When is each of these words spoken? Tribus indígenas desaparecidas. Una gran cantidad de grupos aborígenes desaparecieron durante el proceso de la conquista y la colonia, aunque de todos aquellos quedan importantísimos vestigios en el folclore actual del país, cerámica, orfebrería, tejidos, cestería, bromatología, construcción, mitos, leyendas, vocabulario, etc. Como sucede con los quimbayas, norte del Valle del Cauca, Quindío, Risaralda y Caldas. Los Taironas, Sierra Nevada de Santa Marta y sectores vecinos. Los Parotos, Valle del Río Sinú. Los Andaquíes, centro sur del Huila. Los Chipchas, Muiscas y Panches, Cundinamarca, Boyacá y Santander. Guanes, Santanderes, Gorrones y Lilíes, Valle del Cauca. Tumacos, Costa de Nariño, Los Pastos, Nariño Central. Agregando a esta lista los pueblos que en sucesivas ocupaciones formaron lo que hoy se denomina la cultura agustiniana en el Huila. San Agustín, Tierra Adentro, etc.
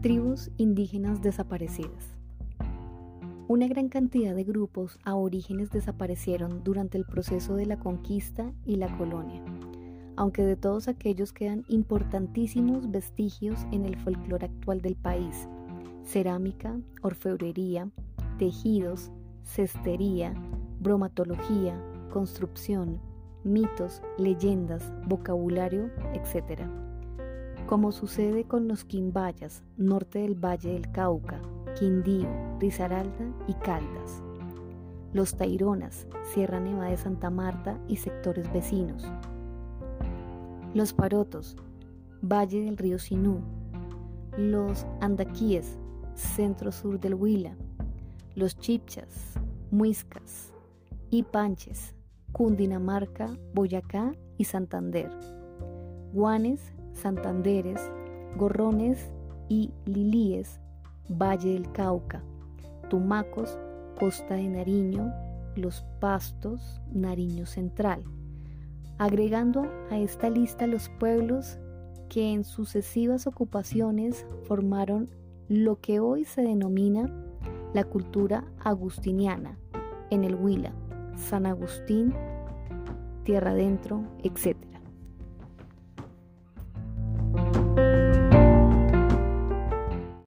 Tribus 0.00 0.52
indígenas 0.58 1.22
desaparecidas. 1.22 2.14
Una 3.48 3.66
gran 3.66 3.88
cantidad 3.88 4.32
de 4.32 4.44
grupos 4.44 4.96
aborígenes 5.02 5.70
desaparecieron 5.70 6.62
durante 6.62 6.96
el 6.96 7.04
proceso 7.04 7.56
de 7.56 7.66
la 7.66 7.80
conquista 7.80 8.52
y 8.64 8.76
la 8.76 8.96
colonia, 8.96 9.42
aunque 10.14 10.44
de 10.44 10.54
todos 10.54 10.86
aquellos 10.86 11.32
quedan 11.32 11.64
importantísimos 11.66 12.92
vestigios 12.92 13.66
en 13.72 13.86
el 13.86 13.96
folclore 13.96 14.46
actual 14.46 14.82
del 14.82 14.94
país, 14.94 15.48
cerámica, 16.04 16.78
orfebrería, 17.02 17.90
tejidos, 18.38 19.10
cestería, 19.42 20.32
bromatología, 20.78 21.76
construcción, 22.12 23.00
mitos, 23.42 24.00
leyendas, 24.16 24.92
vocabulario, 25.08 25.90
etc. 26.14 26.62
Como 27.68 27.92
sucede 27.92 28.44
con 28.44 28.66
los 28.66 28.86
quimbayas, 28.86 29.62
norte 29.76 30.20
del 30.20 30.42
Valle 30.42 30.72
del 30.72 30.90
Cauca, 30.90 31.38
Quindío, 31.78 32.26
Risaralda 32.58 33.26
y 33.46 33.52
Caldas. 33.52 34.22
Los 35.12 35.36
Taironas, 35.36 36.06
Sierra 36.32 36.60
Nevada 36.60 36.88
de 36.88 36.96
Santa 36.96 37.28
Marta 37.28 37.78
y 37.86 37.96
sectores 37.96 38.50
vecinos. 38.54 39.04
Los 40.72 40.94
Parotos, 40.94 41.58
Valle 42.22 42.64
del 42.64 42.78
Río 42.78 42.98
Sinú. 42.98 43.42
Los 44.38 44.86
Andaquíes, 45.02 45.78
centro 46.14 46.72
sur 46.72 46.98
del 46.98 47.16
Huila. 47.16 47.54
Los 48.34 48.56
Chipchas, 48.56 49.34
Muiscas 49.70 50.54
y 51.10 51.22
Panches, 51.22 51.94
Cundinamarca, 52.32 53.28
Boyacá 53.52 54.12
y 54.38 54.44
Santander. 54.44 55.10
Guanes, 56.14 56.72
Santanderes, 56.98 57.80
Gorrones 58.36 59.10
y 59.48 59.72
Lilíes, 59.86 60.60
Valle 61.08 61.54
del 61.54 61.72
Cauca. 61.72 62.22
Tumacos, 62.88 63.58
Costa 63.98 64.34
de 64.34 64.48
Nariño, 64.48 65.12
Los 65.54 65.84
Pastos, 66.00 66.80
Nariño 66.92 67.46
Central. 67.46 68.02
Agregando 68.98 69.66
a 69.90 69.98
esta 69.98 70.30
lista 70.30 70.66
los 70.66 70.88
pueblos 70.88 71.58
que 72.08 72.32
en 72.32 72.44
sucesivas 72.44 73.26
ocupaciones 73.26 74.26
formaron 74.44 75.10
lo 75.48 75.80
que 75.80 76.00
hoy 76.00 76.24
se 76.24 76.42
denomina 76.42 77.10
la 77.74 77.84
cultura 77.84 78.44
agustiniana 78.64 79.58
en 80.10 80.24
el 80.24 80.34
Huila. 80.34 80.72
San 81.16 81.46
Agustín, 81.46 82.14
Tierra 83.24 83.50
Adentro, 83.50 84.04
etc. 84.22 84.56